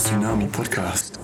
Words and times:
Tsunami 0.00 0.48
Podcast. 0.48 1.19